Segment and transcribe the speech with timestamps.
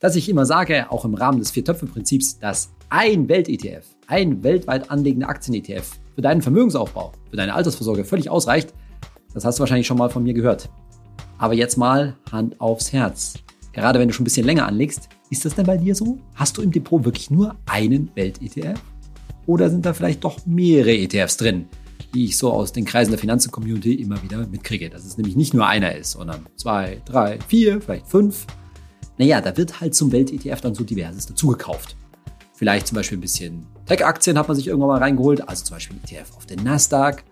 [0.00, 5.28] dass ich immer sage, auch im Rahmen des Vier-Töpfe-Prinzips, dass ein Welt-ETF, ein weltweit anlegender
[5.28, 8.74] Aktien-ETF für deinen Vermögensaufbau, für deine Altersvorsorge völlig ausreicht,
[9.34, 10.70] das hast du wahrscheinlich schon mal von mir gehört.
[11.38, 13.34] Aber jetzt mal Hand aufs Herz.
[13.72, 16.18] Gerade wenn du schon ein bisschen länger anlegst, ist das denn bei dir so?
[16.34, 18.80] Hast du im Depot wirklich nur einen Welt-ETF?
[19.46, 21.66] Oder sind da vielleicht doch mehrere ETFs drin,
[22.14, 24.90] die ich so aus den Kreisen der Finanzen-Community immer wieder mitkriege?
[24.90, 28.46] Dass es nämlich nicht nur einer ist, sondern zwei, drei, vier, vielleicht fünf.
[29.20, 31.94] Naja, da wird halt zum Welt-ETF dann so diverses dazugekauft.
[32.54, 35.98] Vielleicht zum Beispiel ein bisschen Tech-Aktien hat man sich irgendwann mal reingeholt, also zum Beispiel
[35.98, 37.24] ETF auf den Nasdaq.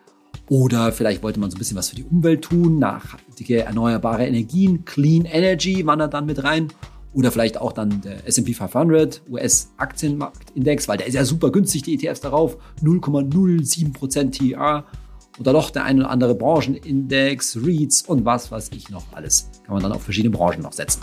[0.50, 4.84] Oder vielleicht wollte man so ein bisschen was für die Umwelt tun, nachhaltige erneuerbare Energien,
[4.84, 6.68] Clean Energy wandert dann mit rein.
[7.14, 11.94] Oder vielleicht auch dann der S&P 500 US-Aktienmarktindex, weil der ist ja super günstig, die
[11.94, 14.84] ETFs darauf, 0,07% TR.
[15.40, 19.48] Oder doch der ein oder andere Branchenindex, REITs und was weiß ich noch alles.
[19.64, 21.00] Kann man dann auf verschiedene Branchen noch setzen.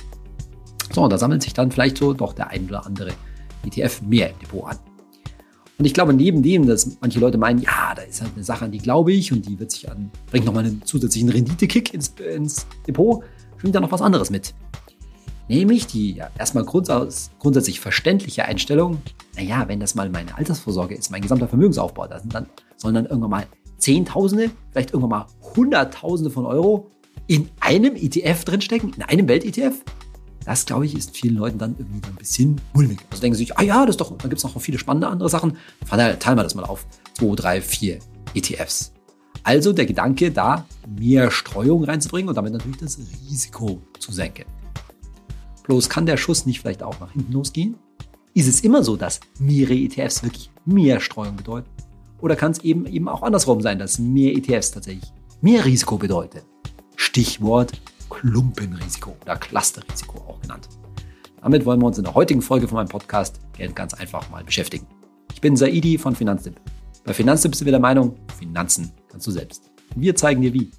[0.93, 3.11] So, und da sammelt sich dann vielleicht so doch der ein oder andere
[3.65, 4.77] ETF mehr im Depot an.
[5.77, 8.65] Und ich glaube, neben dem, dass manche Leute meinen, ja, da ist halt eine Sache,
[8.65, 12.13] an die glaube ich und die wird sich an, bringt nochmal einen zusätzlichen Renditekick ins,
[12.33, 13.23] ins Depot,
[13.57, 14.53] schwingt da noch was anderes mit.
[15.47, 19.01] Nämlich die ja, erstmal grunds grundsätzlich verständliche Einstellung,
[19.35, 23.05] naja, wenn das mal meine Altersvorsorge ist, mein gesamter Vermögensaufbau, da sind dann, sollen dann
[23.05, 26.89] irgendwann mal Zehntausende, vielleicht irgendwann mal Hunderttausende von Euro
[27.27, 29.83] in einem ETF drinstecken, in einem Welt-ETF?
[30.45, 32.99] Das, glaube ich, ist vielen Leuten dann irgendwie ein bisschen mulmig.
[33.09, 35.27] Also denken sie sich, ah ja, das doch, da gibt es noch viele spannende andere
[35.27, 35.57] Sachen.
[35.89, 36.85] Teilen wir das mal auf.
[37.13, 37.99] Zwei, drei, vier
[38.35, 38.93] ETFs.
[39.43, 44.45] Also der Gedanke, da mehr Streuung reinzubringen und damit natürlich das Risiko zu senken.
[45.63, 47.75] Bloß kann der Schuss nicht vielleicht auch nach hinten losgehen?
[48.33, 51.69] Ist es immer so, dass mehrere ETFs wirklich mehr Streuung bedeuten?
[52.21, 56.41] Oder kann es eben, eben auch andersrum sein, dass mehr ETFs tatsächlich mehr Risiko bedeuten?
[56.95, 57.71] Stichwort
[58.09, 60.69] Klumpenrisiko oder Clusterrisiko auch genannt.
[61.41, 63.39] Damit wollen wir uns in der heutigen Folge von meinem Podcast
[63.75, 64.87] ganz einfach mal beschäftigen.
[65.31, 66.59] Ich bin Saidi von Finanztipp.
[67.03, 69.69] Bei Finanztipp sind wir der Meinung, Finanzen kannst du selbst.
[69.95, 70.71] wir zeigen dir wie.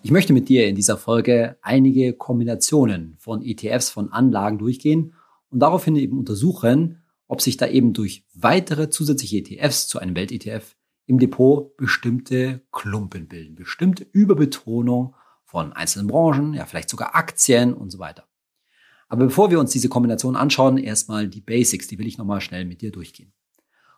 [0.00, 5.12] Ich möchte mit dir in dieser Folge einige Kombinationen von ETFs, von Anlagen durchgehen
[5.50, 10.77] und daraufhin eben untersuchen, ob sich da eben durch weitere zusätzliche ETFs zu einem Welt-ETF
[11.08, 15.14] im Depot bestimmte Klumpen bilden, bestimmte Überbetonung
[15.44, 18.24] von einzelnen Branchen, ja vielleicht sogar Aktien und so weiter.
[19.08, 22.66] Aber bevor wir uns diese Kombination anschauen, erstmal die Basics, die will ich nochmal schnell
[22.66, 23.32] mit dir durchgehen.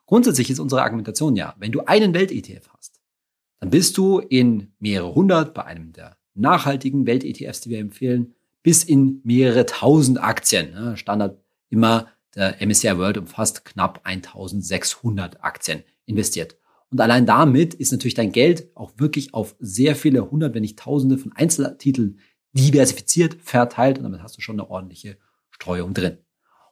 [0.06, 3.00] Grundsätzlich ist unsere Argumentation ja, wenn du einen Welt-ETF hast,
[3.59, 8.84] dann bist du in mehrere hundert bei einem der nachhaltigen Welt-ETFs, die wir empfehlen, bis
[8.84, 10.97] in mehrere tausend Aktien.
[10.97, 12.06] Standard immer
[12.37, 16.56] der MSCI World umfasst knapp 1600 Aktien investiert.
[16.90, 20.78] Und allein damit ist natürlich dein Geld auch wirklich auf sehr viele hundert, wenn nicht
[20.78, 22.18] tausende von Einzeltiteln
[22.52, 25.16] diversifiziert, verteilt und damit hast du schon eine ordentliche
[25.50, 26.18] Streuung drin.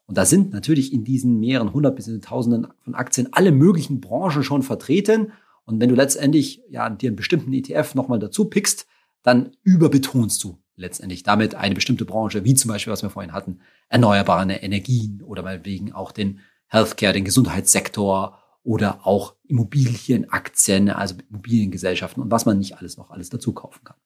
[0.07, 4.01] Und da sind natürlich in diesen mehreren hundert bis in tausenden von Aktien alle möglichen
[4.01, 5.33] Branchen schon vertreten.
[5.67, 8.87] Und wenn du letztendlich ja dir einen bestimmten ETF nochmal dazu pickst,
[9.23, 13.61] dann überbetonst du letztendlich damit eine bestimmte Branche, wie zum Beispiel, was wir vorhin hatten,
[13.89, 22.31] erneuerbare Energien oder meinetwegen auch den Healthcare, den Gesundheitssektor oder auch Immobilienaktien, also Immobiliengesellschaften und
[22.31, 23.97] was man nicht alles noch alles dazu kaufen kann.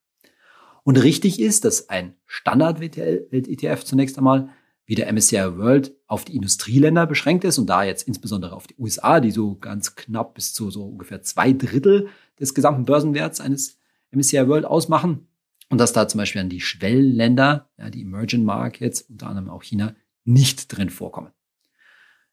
[0.85, 4.51] Und richtig ist, dass ein Standard-Welt-ETF zunächst einmal
[4.87, 8.77] wie der MSCI World auf die Industrieländer beschränkt ist und da jetzt insbesondere auf die
[8.79, 12.07] USA, die so ganz knapp bis zu so ungefähr zwei Drittel
[12.39, 13.81] des gesamten Börsenwerts eines
[14.13, 15.27] MSCI World ausmachen
[15.71, 19.65] und dass da zum Beispiel an die Schwellenländer, ja, die Emerging Markets, unter anderem auch
[19.65, 21.33] China, nicht drin vorkommen.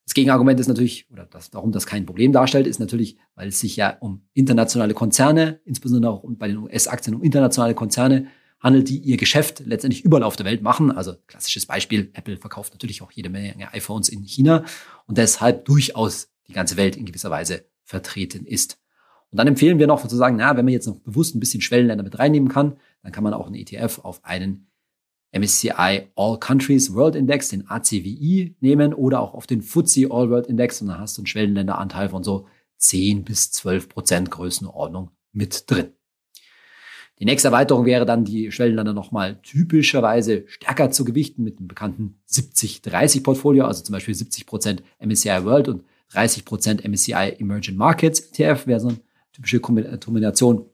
[0.10, 3.60] Das Gegenargument ist natürlich, oder das, warum das kein Problem darstellt, ist natürlich, weil es
[3.60, 8.26] sich ja um internationale Konzerne, insbesondere auch bei den US-Aktien um internationale Konzerne
[8.60, 10.90] handelt, die ihr Geschäft letztendlich überall auf der Welt machen.
[10.90, 14.64] Also klassisches Beispiel, Apple verkauft natürlich auch jede Menge iPhones in China
[15.06, 18.80] und deshalb durchaus die ganze Welt in gewisser Weise vertreten ist.
[19.30, 22.04] Und dann empfehlen wir noch sozusagen, na, wenn man jetzt noch bewusst ein bisschen Schwellenländer
[22.04, 24.69] mit reinnehmen kann, dann kann man auch einen ETF auf einen
[25.32, 30.48] MSCI All Countries World Index, den ACWI, nehmen oder auch auf den FTSE All World
[30.48, 35.70] Index und dann hast du einen Schwellenländeranteil von so 10 bis 12 Prozent Größenordnung mit
[35.70, 35.94] drin.
[37.20, 42.22] Die nächste Erweiterung wäre dann, die Schwellenländer nochmal typischerweise stärker zu gewichten mit dem bekannten
[42.30, 45.84] 70-30-Portfolio, also zum Beispiel 70 Prozent MSCI World und
[46.14, 49.00] 30 Prozent MSCI Emerging Markets ETF wäre so eine
[49.34, 50.69] typische Kombination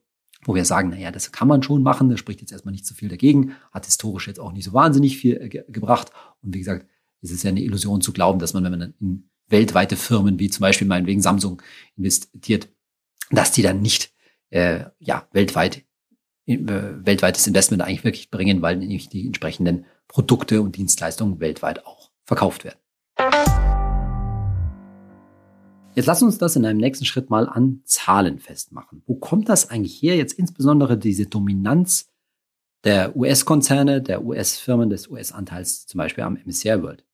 [0.46, 2.94] wo wir sagen, naja, das kann man schon machen, da spricht jetzt erstmal nicht so
[2.94, 6.12] viel dagegen, hat historisch jetzt auch nicht so wahnsinnig viel äh, ge gebracht.
[6.42, 6.88] Und wie gesagt,
[7.22, 10.50] es ist ja eine Illusion zu glauben, dass man, wenn man in weltweite Firmen wie
[10.50, 11.62] zum Beispiel meinetwegen Samsung
[11.98, 12.70] investiert,
[13.32, 14.14] dass die dann nicht
[14.52, 15.84] äh, ja weltweit
[16.46, 22.12] äh, weltweites Investment eigentlich wirklich bringen, weil nämlich die entsprechenden Produkte und Dienstleistungen weltweit auch
[22.24, 22.80] verkauft werden.
[25.96, 29.02] Jetzt lass uns das in einem nächsten Schritt mal an Zahlen festmachen.
[29.06, 30.18] Wo kommt das eigentlich her?
[30.18, 32.10] Jetzt insbesondere diese Dominanz
[32.84, 37.06] der US-Konzerne, der US-Firmen, des US-Anteils zum Beispiel am MSCI World.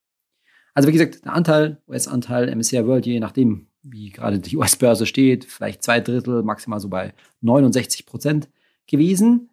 [0.73, 5.45] Also wie gesagt, der Anteil, US-Anteil MSCI World, je nachdem, wie gerade die US-Börse steht,
[5.45, 8.49] vielleicht zwei Drittel, maximal so bei 69 Prozent
[8.87, 9.49] gewesen.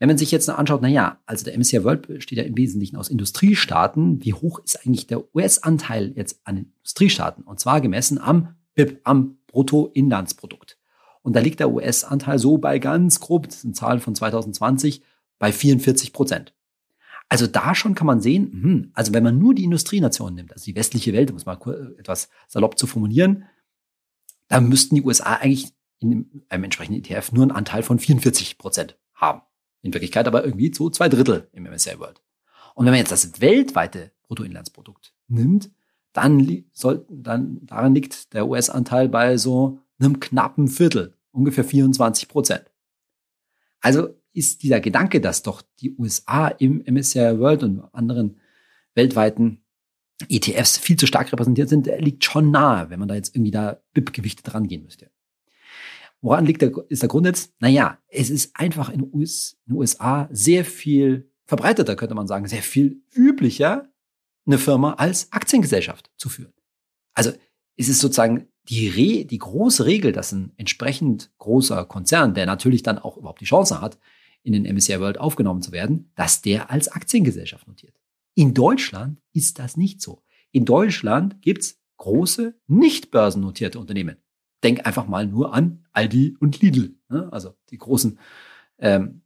[0.00, 2.96] Wenn man sich jetzt anschaut, na ja, also der MSCI World besteht ja im Wesentlichen
[2.96, 4.24] aus Industriestaaten.
[4.24, 7.44] Wie hoch ist eigentlich der US-Anteil jetzt an Industriestaaten?
[7.44, 10.78] Und zwar gemessen am BIP, am Bruttoinlandsprodukt.
[11.22, 15.02] Und da liegt der US-Anteil so bei ganz grob, das sind Zahlen von 2020,
[15.38, 16.54] bei 44 Prozent.
[17.28, 20.64] Also da schon kann man sehen, hm, also wenn man nur die Industrienationen nimmt, also
[20.64, 21.58] die westliche Welt, um es mal
[21.98, 23.44] etwas salopp zu formulieren,
[24.48, 28.98] dann müssten die USA eigentlich in einem entsprechenden ETF nur einen Anteil von 44 Prozent
[29.14, 29.40] haben.
[29.80, 32.20] In Wirklichkeit aber irgendwie zu zwei Drittel im MSCI World.
[32.74, 35.70] Und wenn man jetzt das weltweite Bruttoinlandsprodukt nimmt,
[36.12, 42.70] dann, soll, dann daran liegt der US-Anteil bei so einem knappen Viertel, ungefähr 24 Prozent.
[43.80, 48.40] Also ist dieser Gedanke, dass doch die USA im MSCI World und anderen
[48.94, 49.62] weltweiten
[50.28, 53.50] ETFs viel zu stark repräsentiert sind, der liegt schon nahe, wenn man da jetzt irgendwie
[53.50, 55.10] da BIP-Gewichte dran gehen müsste.
[56.20, 57.52] Woran liegt der, ist der Grund jetzt?
[57.58, 63.02] Naja, es ist einfach in den USA sehr viel verbreiteter, könnte man sagen, sehr viel
[63.12, 63.91] üblicher,
[64.46, 66.52] eine Firma als Aktiengesellschaft zu führen.
[67.14, 67.32] Also
[67.76, 72.82] es ist sozusagen die, Re die große Regel, dass ein entsprechend großer Konzern, der natürlich
[72.82, 73.98] dann auch überhaupt die Chance hat,
[74.42, 77.94] in den MSCI World aufgenommen zu werden, dass der als Aktiengesellschaft notiert.
[78.34, 80.22] In Deutschland ist das nicht so.
[80.50, 84.16] In Deutschland gibt's große, nicht börsennotierte Unternehmen.
[84.62, 87.28] Denk einfach mal nur an Aldi und Lidl, ne?
[87.32, 88.18] also die großen
[88.78, 89.22] ähm,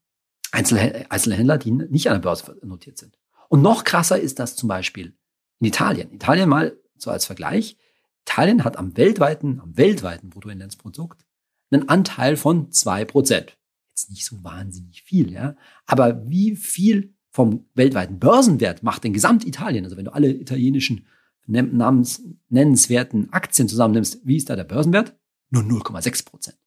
[0.50, 3.18] Einzelhändler, die nicht an der Börse notiert sind.
[3.48, 5.16] Und noch krasser ist das zum Beispiel
[5.60, 6.12] in Italien.
[6.12, 7.76] Italien mal so als Vergleich.
[8.22, 11.24] Italien hat am weltweiten, am weltweiten Bruttoinlandsprodukt
[11.70, 13.56] einen Anteil von zwei Prozent.
[13.90, 15.56] Jetzt nicht so wahnsinnig viel, ja.
[15.86, 19.84] Aber wie viel vom weltweiten Börsenwert macht denn Gesamtitalien?
[19.84, 21.06] Also wenn du alle italienischen
[21.46, 25.16] namens, nennenswerten Aktien zusammennimmst, wie ist da der Börsenwert?
[25.50, 26.58] Nur 0,6 Prozent.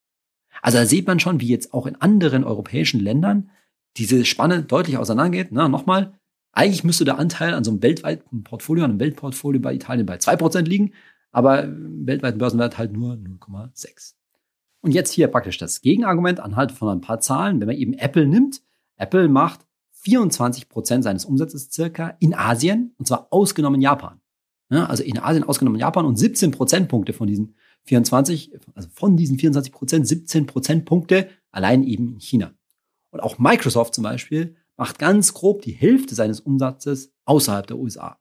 [0.62, 3.50] Also da sieht man schon, wie jetzt auch in anderen europäischen Ländern
[3.96, 5.48] diese Spanne deutlich auseinandergeht.
[5.50, 6.18] Na, nochmal,
[6.52, 10.16] eigentlich müsste der Anteil an so einem weltweiten Portfolio, an einem Weltportfolio bei Italien bei
[10.16, 10.92] 2% liegen,
[11.30, 14.14] aber im weltweiten Börsenwert halt nur 0,6.
[14.82, 17.60] Und jetzt hier praktisch das Gegenargument anhalt von ein paar Zahlen.
[17.60, 18.62] Wenn man eben Apple nimmt,
[18.96, 19.66] Apple macht
[20.04, 24.20] 24% seines Umsatzes circa in Asien, und zwar ausgenommen Japan.
[24.70, 29.38] Ja, also in Asien ausgenommen Japan und 17 Prozentpunkte von diesen 24, also von diesen
[29.38, 32.52] 24 Prozent, 17 Prozentpunkte allein eben in China.
[33.10, 38.18] Und auch Microsoft zum Beispiel macht ganz grob die Hälfte seines Umsatzes außerhalb der USA.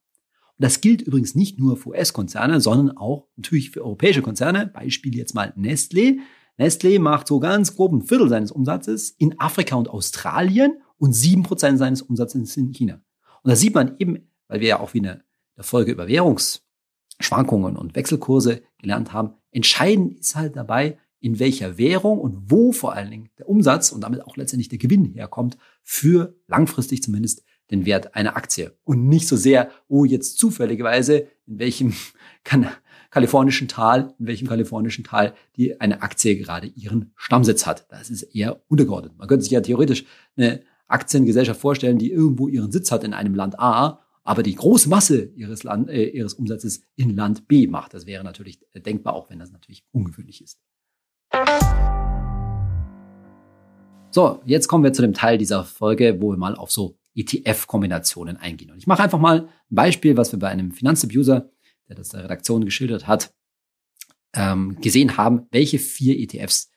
[0.57, 4.67] Und das gilt übrigens nicht nur für US-Konzerne, sondern auch natürlich für europäische Konzerne.
[4.67, 6.17] Beispiel jetzt mal Nestlé.
[6.59, 11.43] Nestlé macht so ganz grob ein Viertel seines Umsatzes in Afrika und Australien und sieben
[11.43, 12.95] Prozent seines Umsatzes in China.
[13.41, 15.23] Und da sieht man eben, weil wir ja auch wie eine
[15.55, 22.19] der Folge über Währungsschwankungen und Wechselkurse gelernt haben, entscheidend ist halt dabei, in welcher Währung
[22.19, 26.35] und wo vor allen Dingen der Umsatz und damit auch letztendlich der Gewinn herkommt, für
[26.47, 28.75] langfristig zumindest den Wert einer Aktie.
[28.83, 31.93] Und nicht so sehr, oh, jetzt zufälligerweise, in welchem
[33.11, 37.85] kalifornischen Tal, in welchem kalifornischen Tal die eine Aktie gerade ihren Stammsitz hat.
[37.89, 39.17] Das ist eher untergeordnet.
[39.17, 43.35] Man könnte sich ja theoretisch eine Aktiengesellschaft vorstellen, die irgendwo ihren Sitz hat in einem
[43.35, 47.93] Land A, aber die große Masse ihres, Land, äh, ihres Umsatzes in Land B macht.
[47.93, 50.59] Das wäre natürlich denkbar, auch wenn das natürlich ungewöhnlich ist.
[54.11, 58.37] So, jetzt kommen wir zu dem Teil dieser Folge, wo wir mal auf so ETF-Kombinationen
[58.37, 58.71] eingehen.
[58.71, 61.49] Und ich mache einfach mal ein Beispiel, was wir bei einem Finanztipp-User,
[61.87, 63.33] der das der Redaktion geschildert hat,
[64.33, 66.71] ähm, gesehen haben, welche vier ETFs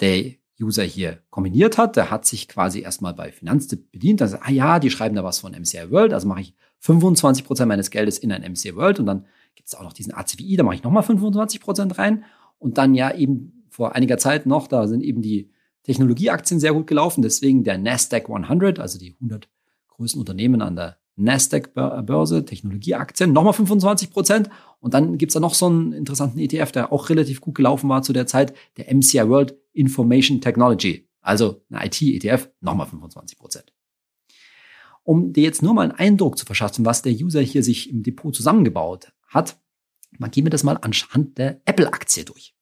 [0.00, 1.96] der User hier kombiniert hat.
[1.96, 4.22] Der hat sich quasi erstmal bei Finanztipp bedient.
[4.22, 7.68] Also, ah ja, die schreiben da was von MCI World, also mache ich 25 Prozent
[7.68, 10.64] meines Geldes in ein MCI World und dann gibt es auch noch diesen ACWI, da
[10.64, 12.24] mache ich nochmal 25 Prozent rein
[12.58, 15.50] und dann ja eben vor einiger Zeit noch, da sind eben die
[15.82, 19.48] Technologieaktien sehr gut gelaufen, deswegen der Nasdaq 100, also die 100
[19.88, 24.50] größten Unternehmen an der Nasdaq-Börse, Technologieaktien, nochmal 25 Prozent.
[24.80, 28.02] Und dann gibt's da noch so einen interessanten ETF, der auch relativ gut gelaufen war
[28.02, 33.72] zu der Zeit, der MCI World Information Technology, also eine IT-ETF, nochmal 25 Prozent.
[35.04, 38.02] Um dir jetzt nur mal einen Eindruck zu verschaffen, was der User hier sich im
[38.02, 39.58] Depot zusammengebaut hat,
[40.18, 42.54] mal gehen wir das mal anhand der Apple-Aktie durch.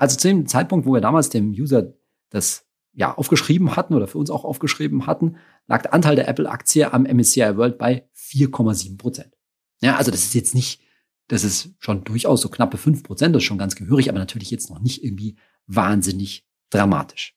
[0.00, 1.92] Also zu dem Zeitpunkt, wo er damals dem User
[2.30, 6.90] das ja, aufgeschrieben hatten oder für uns auch aufgeschrieben hatten, lag der Anteil der Apple-Aktie
[6.90, 9.36] am MSCI World bei 4,7 Prozent.
[9.82, 10.80] Ja, also das ist jetzt nicht,
[11.28, 14.50] das ist schon durchaus so knappe 5 Prozent, das ist schon ganz gehörig, aber natürlich
[14.50, 17.36] jetzt noch nicht irgendwie wahnsinnig dramatisch.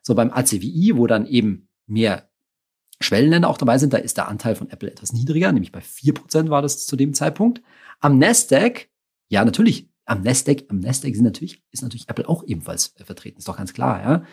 [0.00, 2.30] So beim ACWI, wo dann eben mehr
[2.98, 6.14] Schwellenländer auch dabei sind, da ist der Anteil von Apple etwas niedriger, nämlich bei 4
[6.14, 7.60] Prozent war das zu dem Zeitpunkt.
[7.98, 8.88] Am Nasdaq,
[9.28, 13.38] ja natürlich, am Nasdaq, am Nasdaq sind natürlich, ist natürlich Apple auch ebenfalls äh, vertreten,
[13.38, 14.24] ist doch ganz klar, ja.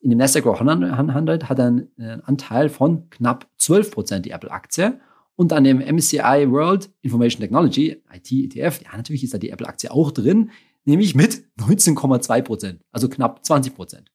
[0.00, 5.00] In dem Nasdaq 100 hat er einen, einen Anteil von knapp 12 Prozent die Apple-Aktie.
[5.34, 9.90] Und an dem MSCI World Information Technology, IT ETF, ja, natürlich ist da die Apple-Aktie
[9.90, 10.50] auch drin,
[10.84, 14.12] nämlich mit 19,2 Prozent, also knapp 20 Prozent.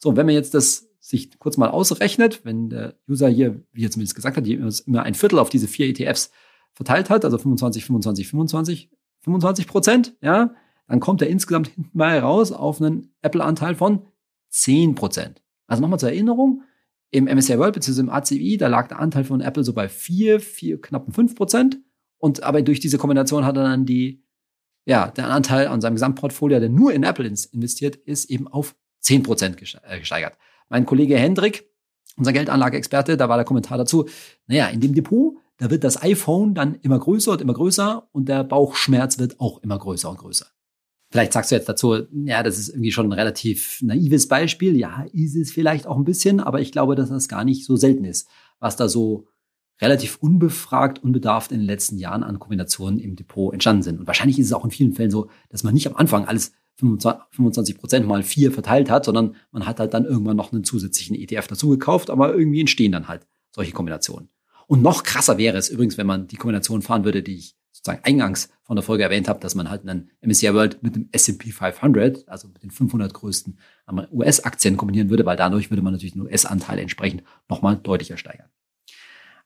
[0.00, 3.90] So, wenn man jetzt das sich kurz mal ausrechnet, wenn der User hier, wie er
[3.90, 6.30] zumindest gesagt hat, immer ein Viertel auf diese vier ETFs
[6.72, 8.90] verteilt hat, also 25, 25, 25,
[9.28, 10.54] 25 Prozent, ja,
[10.88, 14.06] dann kommt er insgesamt hinten mal raus auf einen Apple-Anteil von
[14.48, 15.42] 10 Prozent.
[15.66, 16.62] Also nochmal zur Erinnerung,
[17.10, 18.00] im MSCI World bzw.
[18.00, 21.78] im ACI, da lag der Anteil von Apple so bei 4, 4, knappen 5 Prozent.
[22.18, 24.24] Und aber durch diese Kombination hat er dann die,
[24.84, 29.22] ja, der Anteil an seinem Gesamtportfolio, der nur in Apple investiert ist, eben auf 10
[29.22, 30.36] Prozent äh, gesteigert.
[30.68, 31.70] Mein Kollege Hendrik,
[32.16, 34.08] unser Geldanlageexperte, da war der Kommentar dazu,
[34.46, 38.28] naja, in dem Depot, da wird das iPhone dann immer größer und immer größer und
[38.28, 40.46] der Bauchschmerz wird auch immer größer und größer.
[41.10, 44.76] Vielleicht sagst du jetzt dazu, ja, das ist irgendwie schon ein relativ naives Beispiel.
[44.76, 47.76] Ja, ist es vielleicht auch ein bisschen, aber ich glaube, dass das gar nicht so
[47.76, 48.28] selten ist,
[48.60, 49.26] was da so
[49.80, 54.00] relativ unbefragt, unbedarft in den letzten Jahren an Kombinationen im Depot entstanden sind.
[54.00, 56.52] Und wahrscheinlich ist es auch in vielen Fällen so, dass man nicht am Anfang alles
[56.76, 61.16] 25 Prozent mal vier verteilt hat, sondern man hat halt dann irgendwann noch einen zusätzlichen
[61.16, 64.28] ETF dazu gekauft, aber irgendwie entstehen dann halt solche Kombinationen.
[64.68, 68.04] Und noch krasser wäre es übrigens, wenn man die Kombination fahren würde, die ich sozusagen
[68.04, 71.50] eingangs von der Folge erwähnt habe, dass man halt einen MSCI World mit dem S&P
[71.50, 73.58] 500, also mit den 500 größten
[74.12, 78.50] US-Aktien kombinieren würde, weil dadurch würde man natürlich den US-Anteil entsprechend nochmal deutlicher steigern.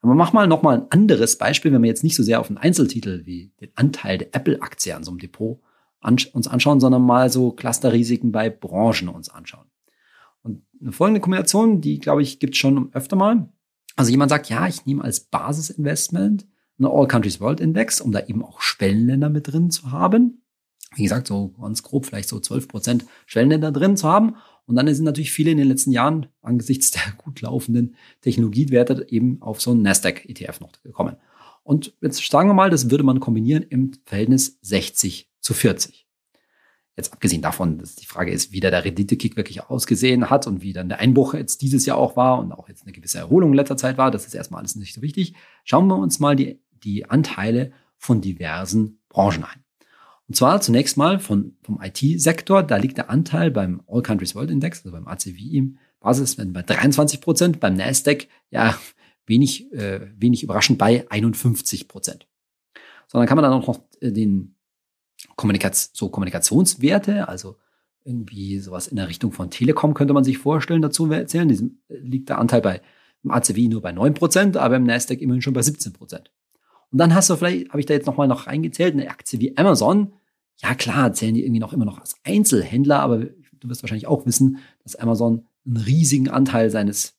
[0.00, 2.58] Aber mach mal nochmal ein anderes Beispiel, wenn wir jetzt nicht so sehr auf einen
[2.58, 5.60] Einzeltitel wie den Anteil der Apple-Aktie an so einem Depot
[6.00, 9.70] uns anschauen, sondern mal so Clusterrisiken bei Branchen uns anschauen.
[10.42, 13.48] Und eine folgende Kombination, die glaube ich gibt es schon öfter mal.
[13.96, 16.46] Also jemand sagt, ja, ich nehme als Basisinvestment
[16.78, 20.42] einen All Countries World Index, um da eben auch Schwellenländer mit drin zu haben.
[20.94, 24.36] Wie gesagt, so ganz grob vielleicht so 12 Prozent Schwellenländer drin zu haben.
[24.66, 29.40] Und dann sind natürlich viele in den letzten Jahren angesichts der gut laufenden Technologiewerte eben
[29.42, 31.16] auf so einen Nasdaq-ETF noch gekommen.
[31.64, 36.01] Und jetzt sagen wir mal, das würde man kombinieren im Verhältnis 60 zu 40.
[36.96, 40.60] Jetzt abgesehen davon, dass die Frage ist, wie der, der Rendite-Kick wirklich ausgesehen hat und
[40.60, 43.50] wie dann der Einbruch jetzt dieses Jahr auch war und auch jetzt eine gewisse Erholung
[43.50, 45.34] in letzter Zeit war, das ist erstmal alles nicht so wichtig.
[45.64, 49.64] Schauen wir uns mal die die Anteile von diversen Branchen ein.
[50.28, 54.50] Und zwar zunächst mal von, vom IT-Sektor, da liegt der Anteil beim All Countries World
[54.50, 58.76] Index, also beim ACWI im Basiswert bei 23 Prozent, beim Nasdaq ja
[59.26, 62.26] wenig, äh, wenig überraschend bei 51 Prozent.
[63.06, 64.56] Sondern kann man dann auch noch äh, den
[65.36, 67.56] Kommunikaz so Kommunikationswerte, also
[68.04, 71.48] irgendwie sowas in der Richtung von Telekom könnte man sich vorstellen, dazu erzählen.
[71.48, 72.80] Diesem äh, liegt der Anteil bei
[73.22, 76.32] im ACWI nur bei 9 Prozent, aber im Nasdaq immerhin schon bei 17 Prozent.
[76.90, 79.56] Und dann hast du vielleicht, habe ich da jetzt nochmal noch reingezählt, eine Aktie wie
[79.56, 80.12] Amazon.
[80.60, 84.26] Ja klar, zählen die irgendwie noch immer noch als Einzelhändler, aber du wirst wahrscheinlich auch
[84.26, 87.14] wissen, dass Amazon einen riesigen Anteil seines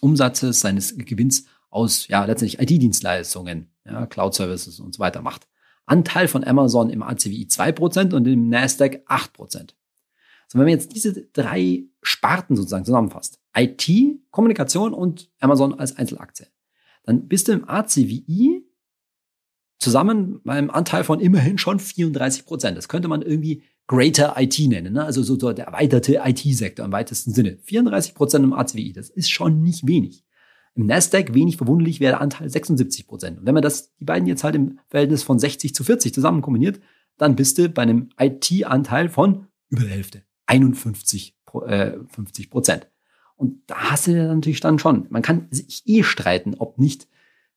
[0.00, 5.46] Umsatzes, seines Gewinns aus ja letztendlich IT-Dienstleistungen, ja, Cloud-Services und so weiter macht.
[5.86, 9.74] Anteil von Amazon im ACWI 2% und im Nasdaq 8%.
[10.48, 13.90] So, wenn man jetzt diese drei Sparten sozusagen zusammenfasst, IT,
[14.30, 16.46] Kommunikation und Amazon als Einzelaktie,
[17.04, 18.64] dann bist du im ACWI
[19.78, 22.78] zusammen beim Anteil von immerhin schon 34 Prozent.
[22.78, 25.04] Das könnte man irgendwie Greater IT nennen, ne?
[25.04, 27.58] also so, der erweiterte IT-Sektor im weitesten Sinne.
[27.64, 30.24] 34 Prozent im ACWI, das ist schon nicht wenig.
[30.74, 33.38] Im Nasdaq, wenig verwunderlich, wäre der Anteil 76 Prozent.
[33.38, 36.42] Und wenn man das, die beiden jetzt halt im Verhältnis von 60 zu 40 zusammen
[36.42, 36.80] kombiniert,
[37.16, 42.88] dann bist du bei einem IT-Anteil von über der Hälfte, 51 äh, 50 Prozent.
[43.36, 47.08] Und da hast du natürlich dann schon, man kann sich eh streiten, ob nicht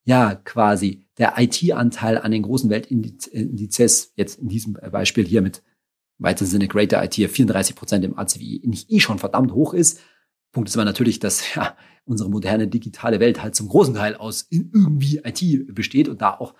[0.04, 5.64] ja quasi der IT-Anteil an den großen Weltindizes, jetzt in diesem Beispiel hier mit
[6.18, 10.00] weiteren Sinne Greater IT 34 Prozent im ACWI nicht eh schon verdammt hoch ist.
[10.52, 11.76] Punkt ist aber natürlich, dass ja
[12.08, 16.56] unsere moderne digitale Welt halt zum großen Teil aus irgendwie IT besteht und da auch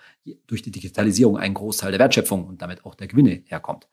[0.46, 3.88] durch die Digitalisierung ein Großteil der Wertschöpfung und damit auch der Gewinne herkommt.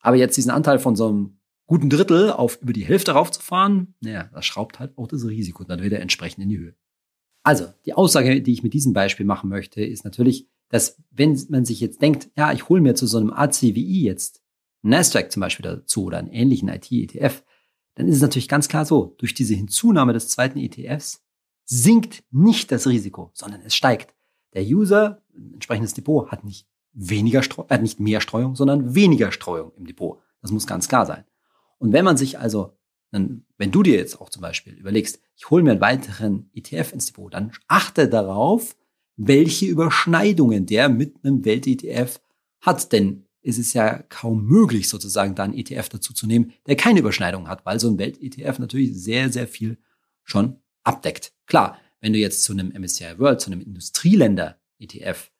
[0.00, 4.30] Aber jetzt diesen Anteil von so einem guten Drittel auf über die Hälfte raufzufahren, naja,
[4.32, 6.74] das schraubt halt auch das Risiko dann wieder entsprechend in die Höhe.
[7.42, 11.64] Also, die Aussage, die ich mit diesem Beispiel machen möchte, ist natürlich, dass wenn man
[11.64, 14.42] sich jetzt denkt, ja, ich hole mir zu so einem ACWI jetzt
[14.82, 17.42] Nasdaq zum Beispiel dazu oder einen ähnlichen IT-ETF,
[17.98, 21.24] dann ist es natürlich ganz klar so, durch diese Hinzunahme des zweiten ETFs
[21.64, 24.14] sinkt nicht das Risiko, sondern es steigt.
[24.54, 29.32] Der User, ein entsprechendes Depot, hat nicht weniger Streu äh, nicht mehr Streuung, sondern weniger
[29.32, 30.20] Streuung im Depot.
[30.40, 31.24] Das muss ganz klar sein.
[31.78, 32.76] Und wenn man sich also,
[33.10, 36.92] dann, wenn du dir jetzt auch zum Beispiel überlegst, ich hole mir einen weiteren ETF
[36.92, 38.76] ins Depot, dann achte darauf,
[39.16, 42.20] welche Überschneidungen der mit einem Welt-ETF
[42.60, 42.92] hat.
[42.92, 47.00] Denn es ist ja kaum möglich, sozusagen da einen ETF dazu zu nehmen, der keine
[47.00, 49.78] Überschneidung hat, weil so ein Welt-ETF natürlich sehr, sehr viel
[50.22, 51.32] schon abdeckt.
[51.46, 55.30] Klar, wenn du jetzt zu einem MSCI World, zu einem Industrieländer-ETF,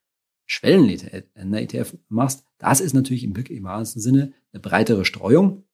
[0.47, 5.65] Schwellen-ETF machst, das ist natürlich im im wahrsten Sinne eine breitere Streuung.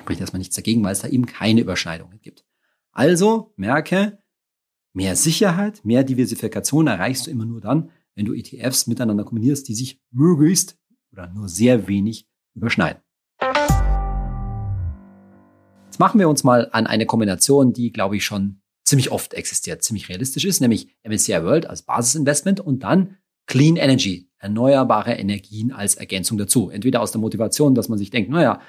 [0.00, 2.44] Spricht erstmal nichts dagegen, weil es da eben keine Überschneidungen gibt.
[2.90, 4.18] Also merke,
[4.92, 9.76] mehr Sicherheit, mehr Diversifikation erreichst du immer nur dann, wenn du ETFs miteinander kombinierst, die
[9.76, 10.77] sich möglichst
[11.12, 13.02] oder nur sehr wenig überschneiden.
[15.86, 19.82] Jetzt machen wir uns mal an eine Kombination, die, glaube ich, schon ziemlich oft existiert,
[19.82, 25.94] ziemlich realistisch ist, nämlich MSCI World als Basisinvestment und dann Clean Energy, erneuerbare Energien als
[25.94, 26.70] Ergänzung dazu.
[26.70, 28.60] Entweder aus der Motivation, dass man sich denkt, naja,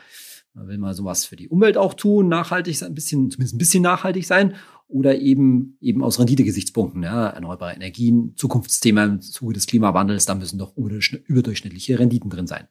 [0.53, 3.59] man will mal sowas für die Umwelt auch tun, nachhaltig sein, ein bisschen, zumindest ein
[3.59, 4.55] bisschen nachhaltig sein,
[4.87, 10.57] oder eben, eben aus Renditegesichtspunkten, ja, erneuerbare Energien, Zukunftsthema im Zuge des Klimawandels, da müssen
[10.57, 12.67] doch überdurchschnittliche Renditen drin sein.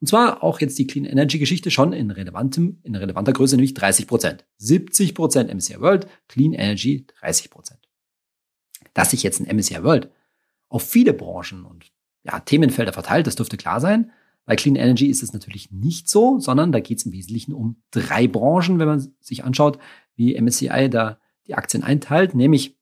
[0.00, 3.74] Und zwar auch jetzt die Clean Energy Geschichte schon in relevantem, in relevanter Größe, nämlich
[3.74, 4.46] 30 Prozent.
[4.58, 7.80] 70 Prozent MSCI World, Clean Energy 30 Prozent.
[8.94, 10.10] Dass sich jetzt ein MSCI World
[10.68, 11.90] auf viele Branchen und
[12.22, 14.12] ja, Themenfelder verteilt, das dürfte klar sein.
[14.48, 17.82] Bei Clean Energy ist es natürlich nicht so, sondern da geht es im Wesentlichen um
[17.90, 19.78] drei Branchen, wenn man sich anschaut,
[20.14, 22.78] wie MSCI da die Aktien einteilt, nämlich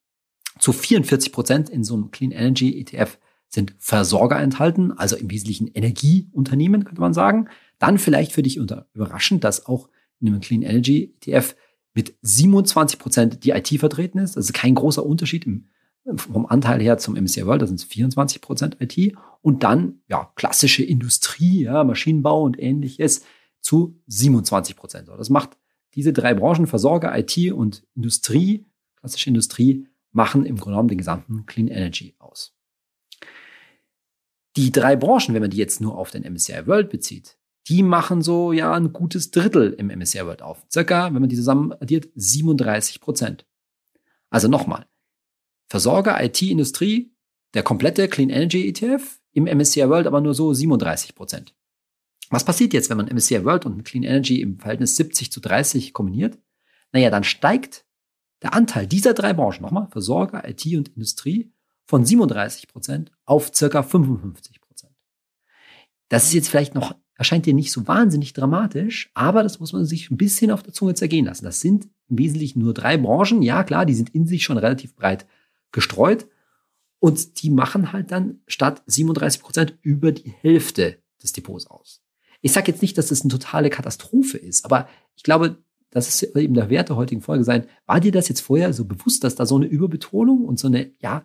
[0.60, 3.18] zu 44 Prozent in so einem Clean Energy ETF
[3.48, 7.48] sind Versorger enthalten, also im Wesentlichen Energieunternehmen, könnte man sagen.
[7.80, 9.88] Dann vielleicht für dich überraschend, dass auch
[10.20, 11.56] in einem Clean Energy ETF
[11.94, 14.36] mit 27 Prozent die IT vertreten ist.
[14.36, 15.66] Das ist kein großer Unterschied im,
[16.14, 19.16] vom Anteil her zum MSCI World, da sind es 24 Prozent IT.
[19.42, 23.22] Und dann, ja, klassische Industrie, ja, Maschinenbau und ähnliches
[23.60, 25.08] zu 27 Prozent.
[25.08, 25.58] Das macht
[25.94, 28.64] diese drei Branchen, Versorger, IT und Industrie,
[28.96, 32.54] klassische Industrie, machen im Grunde genommen den gesamten Clean Energy aus.
[34.56, 37.38] Die drei Branchen, wenn man die jetzt nur auf den MSCI World bezieht,
[37.68, 40.64] die machen so ja ein gutes Drittel im MSCI World auf.
[40.70, 43.46] Circa, wenn man die zusammen addiert, 37 Prozent.
[44.30, 44.86] Also nochmal.
[45.68, 47.12] Versorger, IT, Industrie,
[47.54, 51.54] der komplette Clean Energy ETF, im MSCI World aber nur so 37 Prozent.
[52.30, 55.92] Was passiert jetzt, wenn man MSCI World und Clean Energy im Verhältnis 70 zu 30
[55.92, 56.38] kombiniert?
[56.92, 57.84] Naja, dann steigt
[58.42, 61.52] der Anteil dieser drei Branchen, nochmal, Versorger, IT und Industrie,
[61.86, 64.92] von 37 Prozent auf circa 55 Prozent.
[66.08, 69.86] Das ist jetzt vielleicht noch, erscheint dir nicht so wahnsinnig dramatisch, aber das muss man
[69.86, 71.44] sich ein bisschen auf der Zunge zergehen lassen.
[71.44, 73.42] Das sind im Wesentlichen nur drei Branchen.
[73.42, 75.26] Ja, klar, die sind in sich schon relativ breit
[75.72, 76.26] gestreut.
[76.98, 82.02] Und die machen halt dann statt 37 Prozent über die Hälfte des Depots aus.
[82.40, 85.58] Ich sage jetzt nicht, dass das eine totale Katastrophe ist, aber ich glaube,
[85.90, 87.66] das ist eben der Wert der heutigen Folge sein.
[87.86, 90.90] War dir das jetzt vorher so bewusst, dass da so eine Überbetonung und so eine,
[91.00, 91.24] ja,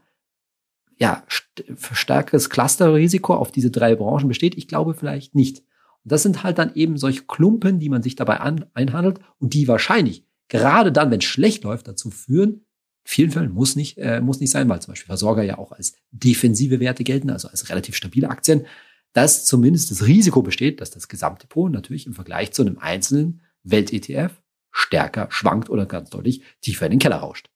[0.97, 4.55] ja, starkes Clusterrisiko auf diese drei Branchen besteht?
[4.55, 5.59] Ich glaube vielleicht nicht.
[6.03, 9.53] Und das sind halt dann eben solche Klumpen, die man sich dabei an, einhandelt und
[9.53, 12.65] die wahrscheinlich gerade dann, wenn es schlecht läuft, dazu führen,
[13.03, 15.95] vielen Fällen muss nicht, äh, muss nicht sein, weil zum Beispiel Versorger ja auch als
[16.11, 18.65] defensive Werte gelten, also als relativ stabile Aktien,
[19.13, 24.41] dass zumindest das Risiko besteht, dass das Gesamtdepot natürlich im Vergleich zu einem einzelnen Welt-ETF
[24.71, 27.49] stärker schwankt oder ganz deutlich tiefer in den Keller rauscht.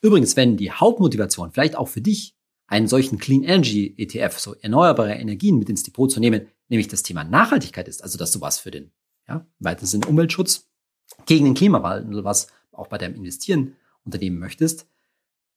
[0.00, 5.14] Übrigens, wenn die Hauptmotivation vielleicht auch für dich einen solchen Clean Energy ETF, so erneuerbare
[5.14, 8.58] Energien mit ins Depot zu nehmen, nämlich das Thema Nachhaltigkeit ist, also dass du was
[8.58, 8.92] für den
[9.28, 10.68] ja, weiteren Umweltschutz
[11.26, 14.86] gegen den Klimawandel, was auch bei deinem Investieren unternehmen möchtest,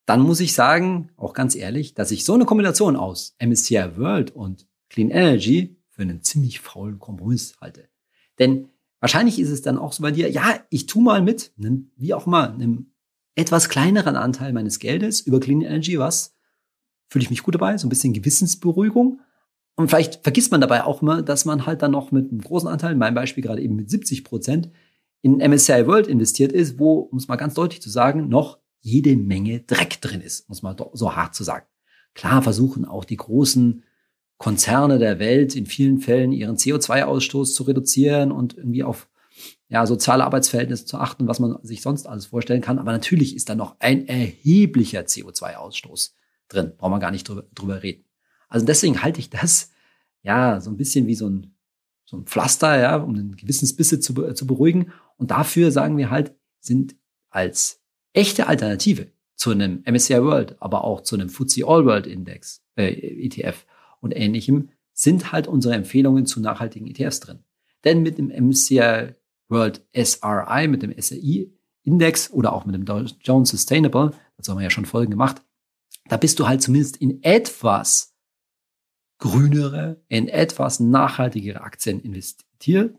[0.05, 4.31] dann muss ich sagen, auch ganz ehrlich, dass ich so eine Kombination aus MSCI World
[4.35, 7.89] und Clean Energy für einen ziemlich faulen Kompromiss halte.
[8.37, 12.13] Denn wahrscheinlich ist es dann auch so bei dir, ja, ich tu mal mit, wie
[12.13, 12.91] auch mal, einem
[13.35, 16.35] etwas kleineren Anteil meines Geldes über Clean Energy was
[17.07, 19.21] fühle ich mich gut dabei, so ein bisschen Gewissensberuhigung.
[19.75, 22.67] Und vielleicht vergisst man dabei auch immer, dass man halt dann noch mit einem großen
[22.67, 24.69] Anteil, in meinem Beispiel gerade eben mit 70 Prozent,
[25.25, 29.17] in MSCI World investiert ist, wo, um es mal ganz deutlich zu sagen, noch jede
[29.17, 31.65] Menge Dreck drin ist, muss man so hart zu sagen.
[32.13, 33.81] Klar versuchen auch die großen
[34.37, 39.09] Konzerne der Welt in vielen Fällen ihren CO2-Ausstoß zu reduzieren und irgendwie auf
[39.67, 42.77] ja, soziale Arbeitsverhältnisse zu achten, was man sich sonst alles vorstellen kann.
[42.77, 46.11] Aber natürlich ist da noch ein erheblicher CO2-Ausstoß
[46.49, 46.73] drin.
[46.77, 48.05] Brauchen wir gar nicht drüber, drüber reden.
[48.47, 49.71] Also deswegen halte ich das
[50.21, 51.54] ja so ein bisschen wie so ein,
[52.05, 54.91] so ein Pflaster, ja, um den Gewissensbisse zu, zu beruhigen.
[55.17, 56.95] Und dafür sagen wir halt, sind
[57.29, 57.81] als
[58.13, 62.87] echte Alternative zu einem MSCI World, aber auch zu einem FTSE All World Index, äh,
[63.25, 63.65] ETF
[63.99, 67.39] und ähnlichem, sind halt unsere Empfehlungen zu nachhaltigen ETFs drin.
[67.83, 69.13] Denn mit dem MSCI
[69.49, 72.85] World SRI, mit dem SRI Index oder auch mit dem
[73.21, 75.41] Jones Sustainable, dazu haben wir ja schon Folgen gemacht,
[76.07, 78.14] da bist du halt zumindest in etwas
[79.17, 82.95] grünere, in etwas nachhaltigere Aktien investiert,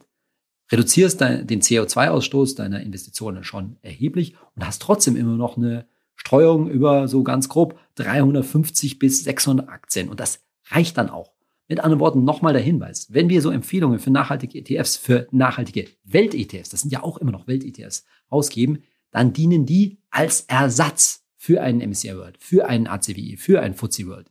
[0.73, 7.09] reduzierst den CO2-Ausstoß deiner Investitionen schon erheblich und hast trotzdem immer noch eine Streuung über
[7.09, 10.09] so ganz grob 350 bis 600 Aktien.
[10.09, 11.33] Und das reicht dann auch.
[11.69, 15.89] Mit anderen Worten, nochmal der Hinweis, wenn wir so Empfehlungen für nachhaltige ETFs, für nachhaltige
[16.05, 21.63] Welt-ETFs, das sind ja auch immer noch Welt-ETFs, ausgeben, dann dienen die als Ersatz für
[21.63, 24.31] einen MSCI World, für einen ACWI, für einen FTSE World.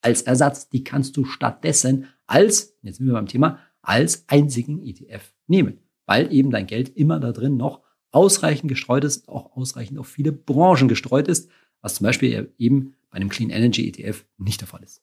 [0.00, 5.32] Als Ersatz, die kannst du stattdessen als, jetzt sind wir beim Thema, als einzigen ETF
[5.48, 7.82] nehmen, weil eben dein Geld immer da drin noch
[8.12, 13.16] ausreichend gestreut ist, auch ausreichend auf viele Branchen gestreut ist, was zum Beispiel eben bei
[13.16, 15.02] einem Clean Energy ETF nicht der Fall ist.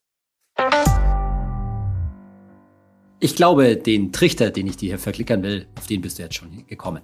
[3.19, 6.35] Ich glaube, den Trichter, den ich dir hier verklickern will, auf den bist du jetzt
[6.35, 7.01] schon gekommen.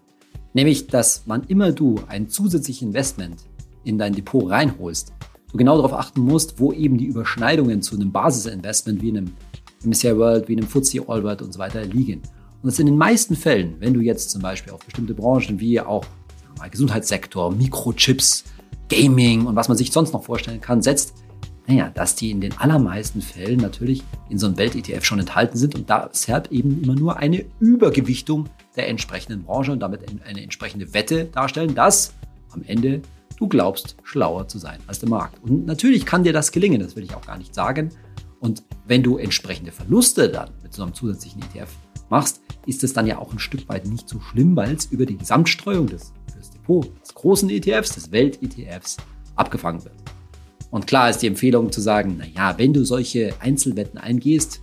[0.54, 3.44] Nämlich, dass wann immer du ein zusätzliches Investment
[3.84, 5.14] in dein Depot reinholst,
[5.52, 9.32] du genau darauf achten musst, wo eben die Überschneidungen zu einem Basisinvestment wie einem
[9.84, 12.22] MSCI World, wie einem FTSE All World und so weiter liegen.
[12.62, 15.80] Und das in den meisten Fällen, wenn du jetzt zum Beispiel auf bestimmte Branchen wie
[15.80, 16.06] auch
[16.58, 18.44] mal, Gesundheitssektor, Mikrochips,
[18.90, 21.14] Gaming und was man sich sonst noch vorstellen kann, setzt,
[21.68, 25.76] naja, dass die in den allermeisten Fällen natürlich in so einem Welt-ETF schon enthalten sind
[25.76, 31.26] und deshalb eben immer nur eine Übergewichtung der entsprechenden Branche und damit eine entsprechende Wette
[31.26, 32.14] darstellen, dass
[32.52, 33.02] am Ende
[33.42, 35.44] du glaubst, schlauer zu sein als der Markt.
[35.44, 37.90] Und natürlich kann dir das gelingen, das will ich auch gar nicht sagen.
[38.40, 41.72] Und wenn du entsprechende Verluste dann mit so einem zusätzlichen ETF
[42.10, 45.08] machst, ist es dann ja auch ein Stück weit nicht so schlimm, weil es über
[45.08, 48.98] die Gesamtstreuung des, des Depot, des großen ETFs, des Welt-ETFs
[49.36, 49.96] abgefangen wird.
[50.70, 54.62] Und klar ist die Empfehlung zu sagen, naja, wenn du solche Einzelwetten eingehst,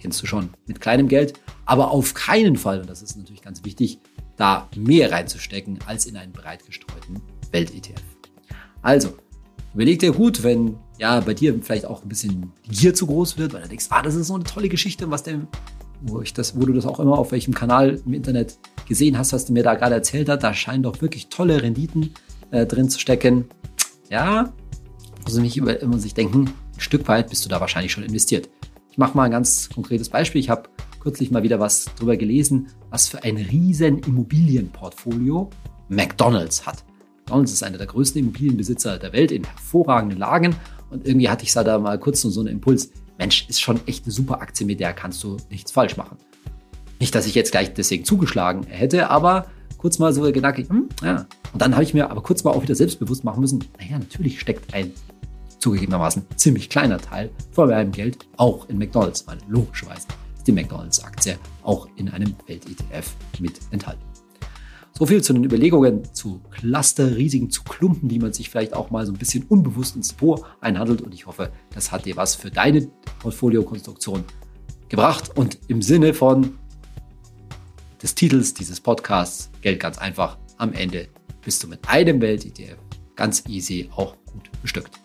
[0.00, 3.64] kennst du schon, mit kleinem Geld, aber auf keinen Fall, und das ist natürlich ganz
[3.64, 3.98] wichtig,
[4.36, 8.11] da mehr reinzustecken als in einen breit gestreuten Welt-ETF.
[8.82, 9.10] Also,
[9.74, 13.38] überleg dir gut, wenn ja bei dir vielleicht auch ein bisschen die Gier zu groß
[13.38, 15.40] wird, weil du denkst, ah, das ist so eine tolle Geschichte, was der
[16.02, 19.32] wo ich das, wo du das auch immer auf welchem Kanal im Internet gesehen hast,
[19.32, 22.14] was du mir da gerade erzählt hast, da scheinen doch wirklich tolle Renditen
[22.50, 23.46] äh, drin zu stecken.
[24.10, 24.52] Ja,
[25.24, 28.50] muss ich immer, immer sich denken, ein Stück weit bist du da wahrscheinlich schon investiert.
[28.90, 30.40] Ich mache mal ein ganz konkretes Beispiel.
[30.40, 30.68] Ich habe
[31.00, 35.50] kürzlich mal wieder was drüber gelesen, was für ein riesen Immobilienportfolio
[35.88, 36.84] McDonald's hat.
[37.22, 40.56] McDonald's ist einer der größten Immobilienbesitzer der Welt in hervorragenden Lagen
[40.90, 42.90] und irgendwie hatte ich da mal kurz so einen Impuls.
[43.18, 46.16] Mensch, ist schon echt eine super Aktie, mit der kannst du nichts falsch machen.
[46.98, 49.46] Nicht, dass ich jetzt gleich deswegen zugeschlagen hätte, aber
[49.78, 51.26] kurz mal so gedacht, hm, ja.
[51.52, 54.40] Und dann habe ich mir aber kurz mal auch wieder selbstbewusst machen müssen, naja, natürlich
[54.40, 54.92] steckt ein
[55.58, 61.38] zugegebenermaßen ziemlich kleiner Teil von meinem Geld auch in McDonalds, weil logischerweise ist die McDonalds-Aktie
[61.62, 64.11] auch in einem Welt-ETF mit enthalten.
[65.02, 69.04] So viel zu den Überlegungen zu Cluster-Risiken, zu Klumpen, die man sich vielleicht auch mal
[69.04, 71.02] so ein bisschen unbewusst ins Depot einhandelt.
[71.02, 72.88] Und ich hoffe, das hat dir was für deine
[73.18, 74.22] Portfoliokonstruktion
[74.88, 75.36] gebracht.
[75.36, 76.56] Und im Sinne von
[78.00, 81.08] des Titels dieses Podcasts, Geld ganz einfach, am Ende
[81.44, 82.78] bist du mit einem Welt-ETF
[83.16, 85.00] ganz easy auch gut bestückt.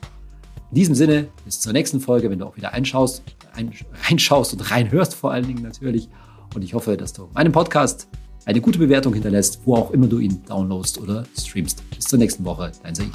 [0.70, 3.24] In diesem Sinne, bis zur nächsten Folge, wenn du auch wieder einschaust,
[3.56, 3.72] ein,
[4.08, 6.08] reinschaust und reinhörst vor allen Dingen natürlich.
[6.54, 8.08] Und ich hoffe, dass du meinen Podcast
[8.48, 11.84] eine gute Bewertung hinterlässt, wo auch immer du ihn downloadst oder streamst.
[11.94, 13.12] Bis zur nächsten Woche, dein Saidi.